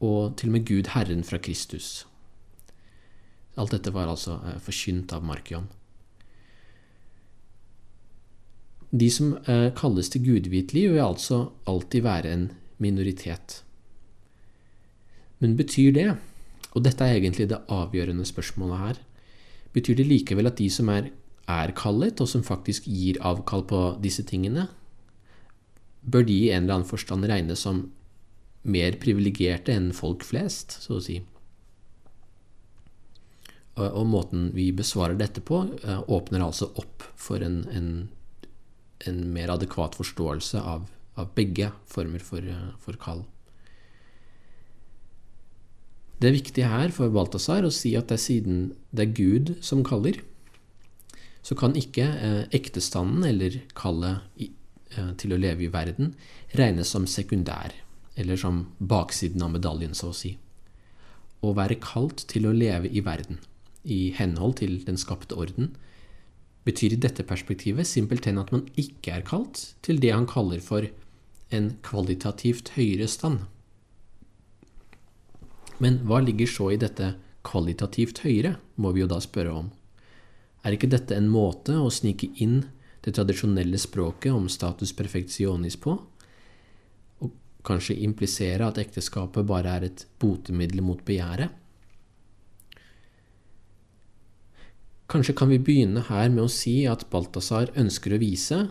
Og 0.00 0.34
til 0.36 0.50
og 0.50 0.56
med 0.56 0.66
Gud 0.66 0.90
Herren 0.94 1.24
fra 1.24 1.38
Kristus. 1.38 2.06
Alt 3.56 3.76
dette 3.76 3.92
var 3.94 4.10
altså 4.10 4.40
uh, 4.42 4.58
forkynt 4.58 5.12
av 5.12 5.24
Markion. 5.24 5.68
De 8.90 9.10
som 9.10 9.34
uh, 9.48 9.70
kalles 9.74 10.08
til 10.10 10.24
gudviet 10.24 10.72
liv, 10.74 10.92
vil 10.94 11.04
altså 11.04 11.50
alltid 11.66 12.02
være 12.02 12.32
en 12.32 12.52
minoritet. 12.78 13.62
Men 15.38 15.56
betyr 15.58 15.92
det 15.92 16.12
og 16.74 16.82
dette 16.82 17.06
er 17.06 17.18
egentlig 17.18 17.46
det 17.50 17.62
avgjørende 17.70 18.26
spørsmålet 18.26 18.80
her. 18.82 19.00
Betyr 19.74 19.98
det 19.98 20.06
likevel 20.06 20.48
at 20.50 20.60
de 20.60 20.68
som 20.70 20.88
er, 20.92 21.10
er 21.50 21.74
kallet, 21.76 22.20
og 22.22 22.30
som 22.30 22.46
faktisk 22.46 22.86
gir 22.86 23.18
avkall 23.26 23.66
på 23.68 23.82
disse 24.02 24.24
tingene, 24.26 24.68
bør 26.04 26.26
de 26.28 26.36
i 26.46 26.50
en 26.52 26.64
eller 26.64 26.78
annen 26.78 26.88
forstand 26.88 27.26
regnes 27.28 27.64
som 27.64 27.86
mer 28.64 28.96
privilegerte 29.00 29.74
enn 29.74 29.90
folk 29.96 30.24
flest, 30.24 30.78
så 30.84 30.98
å 30.98 31.04
si? 31.04 31.18
Og, 33.74 33.86
og 33.88 34.06
måten 34.06 34.48
vi 34.54 34.70
besvarer 34.76 35.18
dette 35.18 35.42
på, 35.44 35.64
uh, 35.82 36.00
åpner 36.06 36.44
altså 36.44 36.70
opp 36.80 37.04
for 37.18 37.42
en, 37.42 37.64
en, 37.74 37.88
en 39.08 39.22
mer 39.34 39.52
adekvat 39.56 39.98
forståelse 39.98 40.62
av, 40.62 40.86
av 41.18 41.32
begge 41.34 41.72
former 41.90 42.22
for, 42.22 42.46
uh, 42.46 42.70
for 42.80 43.00
kall. 43.00 43.24
Det 46.20 46.30
er 46.30 46.36
viktig 46.36 46.64
her 46.68 46.92
for 46.94 47.12
Balthazar 47.12 47.66
å 47.66 47.72
si 47.74 47.94
at 47.98 48.08
det 48.10 48.18
er 48.18 48.22
siden 48.22 48.60
det 48.94 49.08
er 49.08 49.16
Gud 49.16 49.54
som 49.64 49.82
kaller, 49.86 50.20
så 51.44 51.56
kan 51.58 51.74
ikke 51.76 52.04
eh, 52.04 52.44
ektestanden 52.56 53.26
eller 53.28 53.58
kallet 53.76 54.22
eh, 54.40 55.10
til 55.20 55.34
å 55.34 55.40
leve 55.40 55.66
i 55.66 55.72
verden 55.72 56.14
regnes 56.56 56.94
som 56.94 57.08
sekundær, 57.10 57.74
eller 58.16 58.38
som 58.40 58.64
baksiden 58.78 59.42
av 59.44 59.52
medaljen, 59.56 59.92
så 59.96 60.12
å 60.12 60.16
si. 60.16 60.36
Å 61.44 61.52
være 61.56 61.80
kalt 61.82 62.24
til 62.30 62.48
å 62.48 62.54
leve 62.56 62.88
i 62.88 63.02
verden, 63.04 63.42
i 63.84 64.14
henhold 64.16 64.60
til 64.62 64.78
den 64.86 64.96
skapte 65.00 65.36
orden, 65.36 65.74
betyr 66.64 66.94
i 66.94 67.00
dette 67.00 67.26
perspektivet 67.28 67.84
simpelthen 67.84 68.40
at 68.40 68.52
man 68.54 68.64
ikke 68.80 69.18
er 69.18 69.26
kalt 69.26 69.74
til 69.84 70.00
det 70.00 70.14
han 70.14 70.28
kaller 70.30 70.62
for 70.64 70.86
en 71.52 71.74
kvalitativt 71.84 72.72
høyere 72.78 73.10
stand. 73.10 73.44
Men 75.82 75.98
hva 76.06 76.20
ligger 76.22 76.48
så 76.50 76.70
i 76.72 76.78
dette 76.80 77.14
kvalitativt 77.44 78.22
høyere, 78.24 78.56
må 78.76 78.92
vi 78.94 79.02
jo 79.02 79.10
da 79.10 79.18
spørre 79.22 79.54
om. 79.64 79.72
Er 80.64 80.76
ikke 80.76 80.90
dette 80.92 81.16
en 81.16 81.28
måte 81.28 81.76
å 81.76 81.90
snike 81.92 82.30
inn 82.40 82.62
det 83.04 83.16
tradisjonelle 83.18 83.78
språket 83.80 84.32
om 84.32 84.46
status 84.48 84.94
perfectionis 84.96 85.76
på? 85.76 85.96
Og 87.20 87.34
kanskje 87.66 87.98
implisere 88.06 88.70
at 88.70 88.80
ekteskapet 88.80 89.44
bare 89.48 89.76
er 89.76 89.90
et 89.90 90.06
botemiddel 90.22 90.80
mot 90.84 91.02
begjæret? 91.04 91.52
Kanskje 95.10 95.34
kan 95.36 95.50
vi 95.52 95.60
begynne 95.60 96.06
her 96.08 96.30
med 96.32 96.46
å 96.46 96.50
si 96.50 96.86
at 96.88 97.04
Balthazar 97.12 97.68
ønsker 97.76 98.14
å 98.14 98.22
vise 98.22 98.62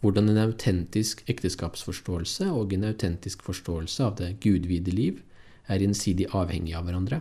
hvordan 0.00 0.30
en 0.30 0.38
autentisk 0.44 1.24
ekteskapsforståelse 1.26 2.46
og 2.54 2.76
en 2.76 2.86
autentisk 2.86 3.42
forståelse 3.42 4.04
av 4.06 4.14
det 4.20 4.36
gudvide 4.44 4.94
liv 4.94 5.24
er 5.68 5.82
gjensidig 5.82 6.28
avhengige 6.34 6.78
av 6.78 6.86
hverandre. 6.86 7.20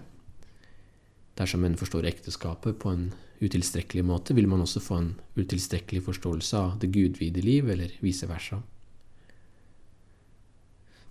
Dersom 1.36 1.66
en 1.68 1.78
forstår 1.80 2.08
ekteskapet 2.08 2.78
på 2.80 2.94
en 2.94 3.10
utilstrekkelig 3.44 4.06
måte, 4.08 4.36
vil 4.38 4.48
man 4.48 4.64
også 4.64 4.82
få 4.84 5.00
en 5.02 5.10
utilstrekkelig 5.36 6.06
forståelse 6.06 6.58
av 6.60 6.78
det 6.80 6.94
gudvide 6.96 7.44
liv, 7.44 7.68
eller 7.70 7.92
vice 8.04 8.30
versa. 8.30 8.62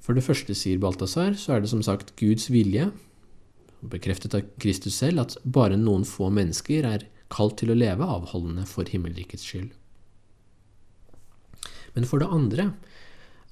For 0.04 0.16
det 0.16 0.24
første, 0.24 0.56
sier 0.56 0.80
Balthazar, 0.80 1.36
så 1.40 1.54
er 1.54 1.64
det 1.64 1.72
som 1.72 1.82
sagt 1.84 2.14
Guds 2.20 2.50
vilje, 2.52 2.90
bekreftet 3.84 4.36
av 4.36 4.48
Kristus 4.60 4.96
selv, 5.00 5.24
at 5.24 5.36
bare 5.44 5.76
noen 5.80 6.04
få 6.08 6.30
mennesker 6.32 6.88
er 6.88 7.06
kalt 7.32 7.58
til 7.60 7.72
å 7.72 7.78
leve 7.78 8.04
avholdende 8.04 8.64
for 8.68 8.88
himmelrikets 8.88 9.44
skyld. 9.44 9.72
Men 11.94 12.08
for 12.08 12.20
det 12.20 12.32
andre 12.32 12.70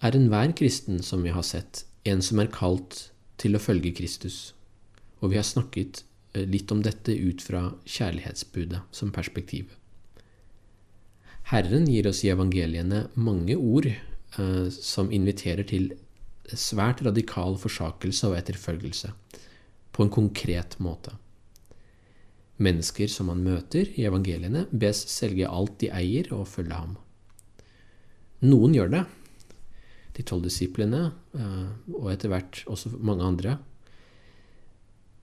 er 0.02 0.16
enhver 0.16 0.52
kristen, 0.58 1.00
som 1.04 1.22
vi 1.24 1.32
har 1.32 1.44
sett, 1.46 1.84
en 2.04 2.24
som 2.24 2.40
er 2.42 2.50
kalt 2.52 3.11
til 3.42 3.58
å 3.58 3.62
følge 3.62 3.92
Kristus. 3.98 4.52
Og 5.20 5.32
vi 5.32 5.38
har 5.40 5.46
snakket 5.46 6.04
eh, 6.34 6.46
litt 6.46 6.70
om 6.74 6.82
dette 6.84 7.14
ut 7.14 7.42
fra 7.42 7.68
kjærlighetsbudet 7.84 8.82
som 8.94 9.12
perspektiv. 9.14 9.74
Herren 11.50 11.88
gir 11.90 12.06
oss 12.08 12.22
i 12.24 12.30
evangeliene 12.32 13.06
mange 13.18 13.58
ord 13.58 13.90
eh, 13.90 14.68
som 14.72 15.10
inviterer 15.12 15.66
til 15.68 15.90
svært 16.58 17.02
radikal 17.06 17.58
forsakelse 17.60 18.30
og 18.30 18.38
etterfølgelse, 18.38 19.12
på 19.92 20.04
en 20.04 20.12
konkret 20.12 20.78
måte. 20.82 21.14
Mennesker 22.62 23.10
som 23.10 23.30
han 23.32 23.42
møter 23.44 23.90
i 23.98 24.06
evangeliene, 24.08 24.66
bes 24.70 25.00
selge 25.10 25.48
alt 25.48 25.78
de 25.82 25.90
eier, 25.92 26.28
og 26.34 26.48
følge 26.50 26.78
ham. 26.78 26.96
Noen 28.42 28.74
gjør 28.76 28.92
det, 28.92 29.02
de 30.16 30.24
tolv 30.26 30.44
disiplene, 30.46 31.06
eh, 31.36 31.68
og 31.96 32.10
etter 32.12 32.32
hvert 32.32 32.62
også 32.70 32.92
mange 33.00 33.26
andre. 33.26 33.56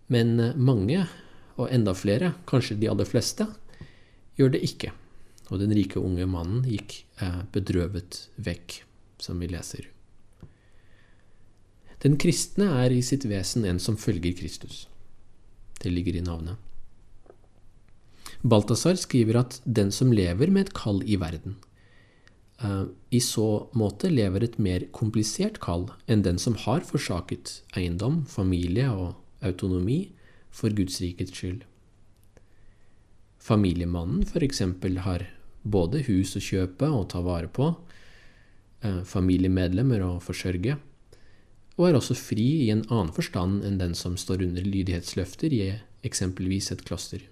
Men 0.09 0.39
eh, 0.39 0.55
mange, 0.57 1.05
og 1.59 1.69
enda 1.73 1.93
flere, 1.97 2.33
kanskje 2.49 2.79
de 2.79 2.89
aller 2.89 3.07
fleste, 3.09 3.45
gjør 4.39 4.55
det 4.55 4.63
ikke. 4.65 4.93
Og 5.49 5.61
den 5.61 5.73
rike 5.75 6.01
unge 6.01 6.25
mannen 6.29 6.65
gikk 6.69 7.01
eh, 7.21 7.41
bedrøvet 7.53 8.25
vekk, 8.41 8.81
som 9.21 9.41
vi 9.41 9.49
leser. 9.51 9.89
Den 11.99 12.15
kristne 12.21 12.69
er 12.79 12.93
i 12.95 13.03
sitt 13.03 13.25
vesen 13.27 13.65
en 13.67 13.81
som 13.83 13.97
følger 13.99 14.37
Kristus. 14.39 14.87
Det 15.83 15.91
ligger 15.91 16.15
i 16.15 16.23
navnet. 16.23 16.55
Balthazar 18.39 18.95
skriver 18.95 19.41
at 19.41 19.57
den 19.65 19.91
som 19.91 20.13
lever 20.15 20.47
med 20.47 20.69
et 20.69 20.75
kall 20.77 21.01
i 21.03 21.17
verden, 21.19 21.57
i 22.59 23.19
så 23.23 23.69
måte 23.79 24.09
lever 24.11 24.43
et 24.43 24.57
mer 24.59 24.83
komplisert 24.91 25.61
kall 25.63 25.85
enn 26.11 26.25
den 26.25 26.39
som 26.41 26.57
har 26.59 26.83
forsaket 26.83 27.61
eiendom, 27.79 28.25
familie 28.27 28.89
og 28.91 29.13
autonomi 29.45 30.09
for 30.51 30.73
Guds 30.75 30.99
rikets 30.99 31.31
skyld. 31.35 31.63
Familiemannen 33.39 34.25
f.eks. 34.27 34.61
har 35.05 35.25
både 35.63 36.03
hus 36.09 36.35
å 36.35 36.43
kjøpe 36.43 36.89
og 36.91 37.07
ta 37.13 37.23
vare 37.23 37.47
på, 37.47 37.71
uh, 38.83 39.01
familiemedlemmer 39.07 40.03
å 40.03 40.11
forsørge, 40.23 40.75
og 41.79 41.87
er 41.87 41.95
også 41.95 42.17
fri 42.19 42.47
i 42.65 42.71
en 42.73 42.83
annen 42.89 43.13
forstand 43.15 43.63
enn 43.63 43.79
den 43.79 43.95
som 43.95 44.17
står 44.19 44.43
under 44.49 44.65
lydighetsløfter 44.67 45.55
i 45.55 45.61
eksempelvis 46.03 46.73
et 46.75 46.83
kloster. 46.87 47.23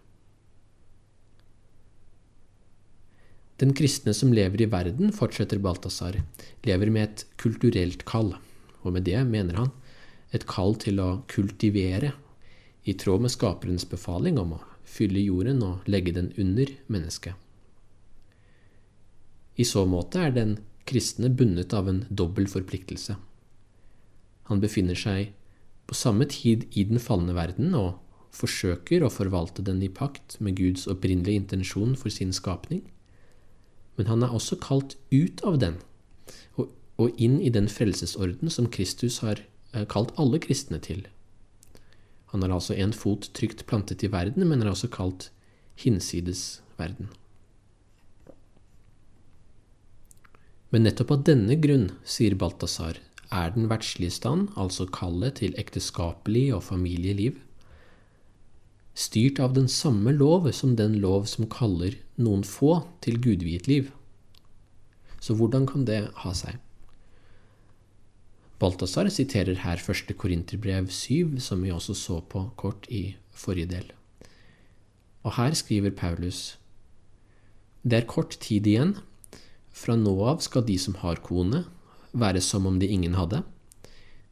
Den 3.58 3.74
kristne 3.74 4.14
som 4.14 4.34
lever 4.34 4.62
i 4.62 4.70
verden, 4.70 5.10
fortsetter 5.14 5.58
Balthazar, 5.62 6.20
lever 6.66 6.92
med 6.94 7.08
et 7.08 7.26
kulturelt 7.42 8.06
kall, 8.06 8.36
og 8.86 8.94
med 8.94 9.08
det 9.10 9.18
mener 9.26 9.58
han 9.64 9.72
et 10.36 10.46
kall 10.50 10.76
til 10.78 11.02
å 11.02 11.10
kultivere, 11.32 12.14
i 12.88 12.94
tråd 12.96 13.26
med 13.26 13.34
skaperens 13.34 13.84
befaling 13.90 14.38
om 14.40 14.54
å 14.56 14.64
fylle 14.88 15.20
jorden 15.20 15.60
og 15.66 15.88
legge 15.92 16.14
den 16.16 16.30
under 16.40 16.70
mennesket. 16.88 17.34
I 19.58 19.66
så 19.68 19.84
måte 19.90 20.22
er 20.22 20.36
den 20.36 20.54
kristne 20.88 21.28
bundet 21.34 21.74
av 21.76 21.90
en 21.90 22.06
dobbel 22.08 22.48
forpliktelse. 22.48 23.18
Han 24.48 24.62
befinner 24.64 24.96
seg 24.96 25.34
på 25.90 25.98
samme 25.98 26.28
tid 26.32 26.68
i 26.78 26.86
den 26.88 27.02
falne 27.04 27.36
verden 27.36 27.74
og 27.76 27.98
forsøker 28.38 29.04
å 29.04 29.12
forvalte 29.12 29.66
den 29.66 29.82
i 29.84 29.90
pakt 29.92 30.38
med 30.40 30.56
Guds 30.60 30.86
opprinnelige 30.88 31.42
intensjon 31.42 31.98
for 32.00 32.14
sin 32.14 32.32
skapning, 32.36 32.86
men 33.98 34.10
han 34.10 34.24
er 34.24 34.34
også 34.34 34.60
kalt 34.62 34.96
ut 35.12 35.44
av 35.48 35.60
den 35.62 35.80
og, 36.56 36.70
og 37.02 37.22
inn 37.22 37.40
i 37.42 37.52
den 37.54 37.70
frelsesorden 37.72 38.54
som 38.54 38.70
Kristus 38.74 39.20
har 39.26 39.42
eh, 39.74 39.86
kalt 39.90 40.14
alle 40.22 40.40
kristne 40.44 40.80
til. 40.84 41.06
Han 42.34 42.44
har 42.44 42.54
altså 42.54 42.76
en 42.78 42.94
fot 42.94 43.30
trygt 43.38 43.66
plantet 43.70 44.04
i 44.04 44.12
verden, 44.14 44.48
men 44.48 44.62
er 44.62 44.72
også 44.74 44.90
kalt 44.92 45.32
hinsides 45.80 46.62
verden. 46.78 47.10
Men 50.74 50.84
nettopp 50.84 51.14
av 51.16 51.28
denne 51.30 51.56
grunn, 51.64 51.92
sier 52.04 52.36
Balthazar, 52.36 53.00
er 53.32 53.54
den 53.56 53.70
verdslige 53.72 54.12
stand, 54.12 54.50
altså 54.60 54.88
kallet 54.92 55.40
til 55.40 55.56
ekteskapelig 55.60 56.50
og 56.56 56.66
familieliv, 56.68 57.40
styrt 59.08 59.40
av 59.44 59.56
den 59.56 59.68
samme 59.72 60.14
lov 60.16 60.50
som 60.52 60.76
den 60.76 61.00
lov 61.04 61.28
som 61.32 61.48
kaller 61.52 61.96
noen 62.20 62.44
få 62.48 62.82
til 63.04 63.20
gudviet 63.24 63.68
liv. 63.70 63.92
Så 65.24 65.36
hvordan 65.38 65.68
kan 65.70 65.86
det 65.88 66.08
ha 66.24 66.34
seg? 66.36 66.60
Balthazar 68.58 69.10
siterer 69.14 69.60
her 69.62 69.78
første 69.78 70.16
Korinterbrev 70.18 70.90
7, 70.90 71.38
som 71.40 71.62
vi 71.62 71.74
også 71.74 71.94
så 71.94 72.22
på 72.26 72.48
kort 72.58 72.88
i 72.90 73.12
forrige 73.30 73.70
del. 73.70 73.92
Og 75.22 75.36
her 75.38 75.54
skriver 75.54 75.94
Paulus 75.94 76.58
Det 77.84 78.02
er 78.02 78.10
kort 78.10 78.40
tid 78.42 78.66
igjen. 78.68 78.96
Fra 79.70 79.94
nå 79.96 80.16
av 80.26 80.42
skal 80.42 80.66
de 80.66 80.78
som 80.82 80.98
har 81.04 81.22
kone, 81.22 81.66
være 82.18 82.42
som 82.42 82.66
om 82.66 82.80
de 82.82 82.90
ingen 82.90 83.14
hadde, 83.14 83.44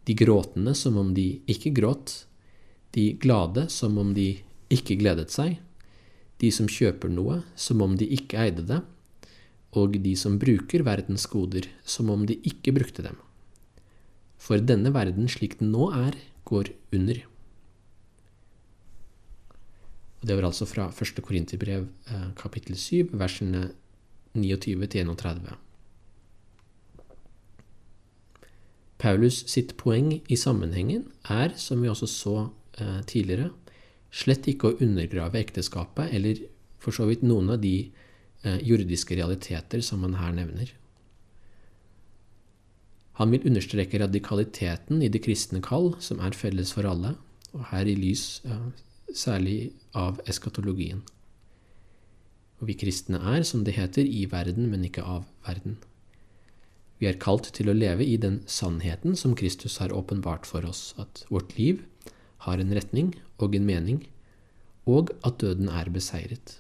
de 0.10 0.16
gråtende 0.18 0.74
som 0.74 0.98
om 0.98 1.14
de 1.14 1.42
ikke 1.46 1.74
gråt, 1.78 2.26
de 2.98 3.12
glade 3.22 3.68
som 3.70 3.98
om 4.02 4.14
de 4.18 4.42
ikke 4.74 4.98
gledet 5.00 5.32
seg, 5.34 5.60
de 6.42 6.52
som 6.52 6.68
kjøper 6.70 7.12
noe 7.12 7.42
som 7.60 7.84
om 7.86 7.96
de 8.00 8.08
ikke 8.18 8.40
eide 8.42 8.66
det, 8.68 8.82
og 9.76 9.98
de 10.00 10.16
som 10.18 10.40
bruker 10.40 10.86
verdens 10.88 11.28
goder 11.28 11.68
som 11.84 12.10
om 12.14 12.26
de 12.28 12.38
ikke 12.48 12.74
brukte 12.76 13.04
dem. 13.06 13.18
For 14.40 14.62
denne 14.62 14.92
verden 14.96 15.28
slik 15.32 15.58
den 15.60 15.74
nå 15.74 15.90
er, 15.96 16.16
går 16.46 16.72
under. 16.96 17.22
Og 20.22 20.30
det 20.30 20.38
var 20.38 20.48
altså 20.48 20.68
fra 20.70 20.88
1. 20.90 21.22
Korinterbrev 21.26 21.88
eh, 22.12 22.28
kapittel 22.40 22.78
7, 22.78 23.12
versene 23.18 23.70
29 24.36 24.88
til 24.92 25.12
31. 25.12 25.56
Paulus 29.02 29.42
sitt 29.52 29.76
poeng 29.78 30.16
i 30.32 30.38
sammenhengen 30.40 31.10
er, 31.30 31.54
som 31.60 31.84
vi 31.84 31.92
også 31.92 32.08
så 32.10 32.36
eh, 32.80 33.02
tidligere, 33.08 33.52
slett 34.16 34.48
ikke 34.48 34.72
å 34.72 34.80
undergrave 34.84 35.42
ekteskapet 35.42 36.14
eller 36.16 36.40
for 36.82 36.96
så 36.96 37.08
vidt 37.10 37.26
noen 37.26 37.52
av 37.56 37.62
de 37.64 37.76
eh, 38.46 38.60
jordiske 38.64 39.18
realiteter 39.18 39.84
som 39.84 40.06
han 40.06 40.18
her 40.20 40.36
nevner. 40.38 40.72
Han 43.20 43.32
vil 43.32 43.48
understreke 43.48 44.00
radikaliteten 44.02 45.04
i 45.04 45.10
det 45.12 45.22
kristne 45.24 45.62
kall, 45.64 45.94
som 46.04 46.20
er 46.24 46.36
felles 46.36 46.74
for 46.76 46.88
alle, 46.88 47.14
og 47.56 47.70
her 47.72 47.88
i 47.88 47.96
lys 47.96 48.42
særlig 49.16 49.72
av 49.96 50.20
eskatologien. 50.28 51.00
Og 52.60 52.70
vi 52.70 52.76
kristne 52.80 53.20
er, 53.20 53.44
som 53.48 53.64
det 53.68 53.76
heter, 53.78 54.04
i 54.04 54.26
verden, 54.32 54.68
men 54.72 54.84
ikke 54.88 55.04
av 55.04 55.24
verden. 55.48 55.78
Vi 57.00 57.08
er 57.10 57.20
kalt 57.20 57.50
til 57.56 57.70
å 57.72 57.76
leve 57.76 58.06
i 58.08 58.16
den 58.20 58.42
sannheten 58.48 59.18
som 59.20 59.36
Kristus 59.36 59.78
har 59.82 59.96
åpenbart 59.96 60.48
for 60.48 60.68
oss, 60.68 60.94
at 61.00 61.26
vårt 61.32 61.58
liv 61.60 61.84
har 62.46 62.62
en 62.62 62.74
retning 62.78 63.14
og 63.42 63.56
en 63.58 63.66
mening, 63.68 64.04
og 64.86 65.12
at 65.26 65.42
døden 65.42 65.70
er 65.70 65.90
beseiret. 65.94 66.60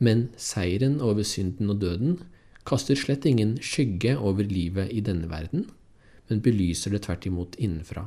Men 0.00 0.28
seieren 0.40 1.00
over 1.04 1.24
synden 1.28 1.72
og 1.72 1.80
døden 1.82 2.20
kaster 2.68 2.96
slett 2.96 3.26
ingen 3.28 3.56
skygge 3.64 4.16
over 4.18 4.46
livet 4.46 4.92
i 4.92 5.02
denne 5.04 5.28
verden, 5.30 5.66
men 6.28 6.42
belyser 6.44 6.94
det 6.94 7.04
tvert 7.06 7.26
imot 7.28 7.58
innenfra. 7.58 8.06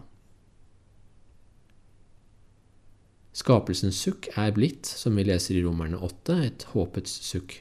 Skapelsens 3.34 3.98
sukk 3.98 4.30
er 4.38 4.54
blitt, 4.54 4.86
som 4.86 5.18
vi 5.18 5.26
leser 5.26 5.58
i 5.58 5.64
Romerne 5.66 5.98
8, 6.06 6.36
et 6.46 6.66
håpets 6.74 7.16
sukk. 7.26 7.58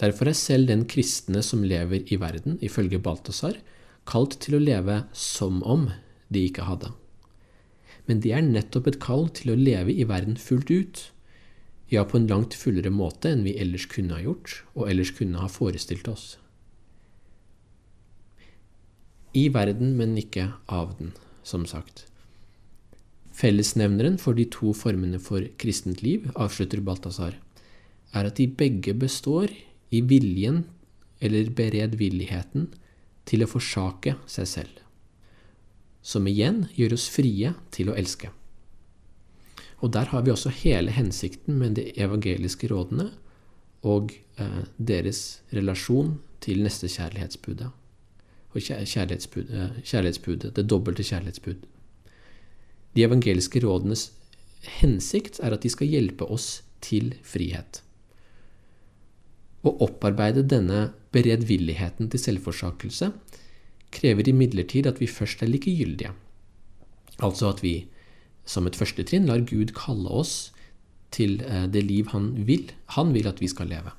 Derfor 0.00 0.28
er 0.28 0.36
selv 0.36 0.68
den 0.68 0.84
kristne 0.88 1.40
som 1.46 1.64
lever 1.64 2.04
i 2.12 2.18
verden, 2.20 2.58
ifølge 2.60 3.00
Balthazar, 3.00 3.56
kalt 4.08 4.38
til 4.42 4.58
å 4.58 4.62
leve 4.62 5.02
som 5.16 5.62
om 5.62 5.88
de 6.32 6.46
ikke 6.48 6.66
hadde. 6.66 6.92
Men 8.08 8.22
det 8.22 8.32
er 8.34 8.44
nettopp 8.44 8.88
et 8.90 9.00
kall 9.02 9.28
til 9.34 9.52
å 9.52 9.58
leve 9.58 9.94
i 9.94 10.06
verden 10.08 10.38
fullt 10.40 10.70
ut, 10.72 11.02
ja, 11.92 12.04
på 12.08 12.18
en 12.18 12.28
langt 12.30 12.56
fullere 12.56 12.90
måte 12.90 13.30
enn 13.30 13.44
vi 13.44 13.58
ellers 13.60 13.84
kunne 13.90 14.16
ha 14.16 14.22
gjort, 14.24 14.62
og 14.74 14.88
ellers 14.88 15.12
kunne 15.14 15.42
ha 15.42 15.50
forestilt 15.52 16.08
oss. 16.08 16.36
I 19.36 19.46
verden, 19.52 19.94
men 19.96 20.16
ikke 20.20 20.50
av 20.72 20.96
den, 20.98 21.12
som 21.44 21.64
sagt. 21.68 22.06
Fellesnevneren 23.32 24.18
for 24.20 24.36
de 24.36 24.44
to 24.52 24.74
formene 24.76 25.20
for 25.22 25.44
kristent 25.60 26.02
liv, 26.04 26.28
avslutter 26.36 26.82
Balthazar, 26.84 27.38
er 28.12 28.28
at 28.28 28.36
de 28.36 28.48
begge 28.48 28.92
består 28.96 29.52
i 29.92 30.02
viljen 30.04 30.64
eller 31.24 31.48
beredvilligheten 31.56 32.68
til 33.28 33.44
å 33.44 33.50
forsake 33.50 34.16
seg 34.26 34.48
selv 34.48 34.82
som 36.02 36.26
igjen 36.26 36.66
gjør 36.74 36.96
oss 36.96 37.06
frie 37.14 37.54
til 37.74 37.92
å 37.92 37.96
elske. 37.96 38.32
Og 39.82 39.92
der 39.94 40.10
har 40.10 40.24
vi 40.26 40.32
også 40.34 40.52
hele 40.62 40.94
hensikten 40.94 41.58
med 41.58 41.78
de 41.78 41.88
evangeliske 41.98 42.68
rådene 42.70 43.08
og 43.86 44.12
eh, 44.38 44.62
deres 44.78 45.42
relasjon 45.54 46.16
til 46.42 46.62
nestekjærlighetsbudet. 46.66 47.70
Og 48.52 48.66
kjærlighetsbudet, 48.66 49.54
eh, 49.54 49.78
kjærlighetsbudet, 49.82 50.52
det 50.58 50.66
dobbelte 50.70 51.06
kjærlighetsbud. 51.06 51.64
De 52.94 53.06
evangeliske 53.06 53.62
rådenes 53.64 54.10
hensikt 54.82 55.40
er 55.42 55.54
at 55.54 55.62
de 55.62 55.70
skal 55.72 55.90
hjelpe 55.90 56.26
oss 56.30 56.60
til 56.82 57.14
frihet. 57.26 57.82
Å 59.62 59.70
opparbeide 59.86 60.42
denne 60.42 60.88
beredvilligheten 61.14 62.10
til 62.10 62.20
selvforsakelse 62.20 63.12
krever 63.92 64.28
imidlertid 64.32 64.88
at 64.88 64.98
vi 65.02 65.06
først 65.10 65.44
er 65.44 65.52
likegyldige. 65.52 66.12
Altså 67.22 67.52
at 67.52 67.62
vi 67.62 67.76
som 68.48 68.66
et 68.66 68.78
første 68.78 69.04
trinn 69.06 69.28
lar 69.28 69.44
Gud 69.46 69.74
kalle 69.76 70.10
oss 70.10 70.50
til 71.14 71.38
eh, 71.44 71.68
det 71.70 71.84
liv 71.86 72.10
han 72.14 72.32
vil. 72.48 72.72
Han 72.96 73.12
vil 73.14 73.28
at 73.30 73.42
vi 73.42 73.50
skal 73.52 73.70
leve. 73.70 73.92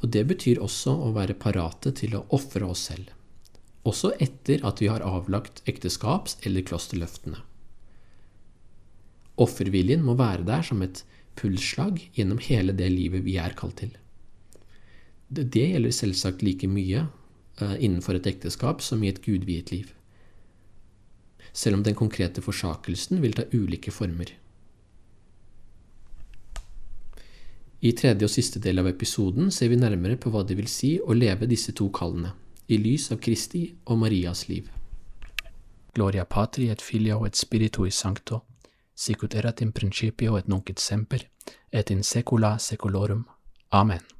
Og 0.00 0.08
Det 0.12 0.24
betyr 0.28 0.62
også 0.62 0.94
å 1.06 1.12
være 1.16 1.36
parate 1.40 1.92
til 1.96 2.16
å 2.16 2.26
ofre 2.36 2.64
oss 2.68 2.88
selv. 2.92 3.12
også 3.86 4.08
etter 4.18 4.64
at 4.66 4.80
vi 4.82 4.88
har 4.90 4.98
avlagt 5.06 5.60
ekteskaps- 5.70 6.40
eller 6.42 6.64
klosterløftene. 6.66 7.38
Offerviljen 9.38 10.02
må 10.02 10.16
være 10.18 10.42
der 10.42 10.64
som 10.66 10.82
et 10.82 11.04
pulsslag 11.38 12.00
gjennom 12.16 12.40
hele 12.42 12.72
det 12.72 12.88
livet 12.90 13.22
vi 13.22 13.36
er 13.38 13.54
kalt 13.54 13.76
til. 13.78 13.92
Det 15.28 15.50
gjelder 15.58 15.90
selvsagt 15.90 16.42
like 16.46 16.68
mye 16.70 17.06
eh, 17.60 17.76
innenfor 17.82 18.18
et 18.18 18.26
ekteskap 18.30 18.82
som 18.82 19.02
i 19.02 19.10
et 19.10 19.22
gudviet 19.24 19.72
liv, 19.74 19.90
selv 21.52 21.80
om 21.80 21.82
den 21.82 21.98
konkrete 21.98 22.42
forsakelsen 22.42 23.22
vil 23.22 23.34
ta 23.34 23.46
ulike 23.52 23.90
former. 23.90 24.30
I 27.82 27.92
tredje 27.92 28.24
og 28.24 28.32
siste 28.32 28.62
del 28.62 28.80
av 28.80 28.88
episoden 28.88 29.50
ser 29.52 29.68
vi 29.68 29.76
nærmere 29.78 30.16
på 30.16 30.30
hva 30.32 30.44
det 30.46 30.56
vil 30.56 30.70
si 30.70 30.96
å 31.02 31.14
leve 31.14 31.50
disse 31.50 31.74
to 31.76 31.90
kallene, 31.90 32.32
i 32.68 32.78
lys 32.78 33.10
av 33.12 33.20
Kristi 33.22 33.66
og 33.84 34.00
Marias 34.00 34.46
liv. 34.48 34.70
Gloria 35.94 36.24
Patri 36.24 36.70
et 36.70 36.82
Filio 36.82 37.24
et 37.26 37.36
Spiritui 37.36 37.90
Sancto, 37.90 38.42
sicut 38.94 39.34
erat 39.34 39.62
in 39.62 39.72
principio 39.72 40.36
et 40.38 40.48
nunc 40.48 40.70
et 40.70 40.80
semper, 40.80 41.28
et 41.72 41.90
in 41.90 42.02
secula 42.02 42.56
secolorum. 42.58 43.26
Amen. 43.72 44.15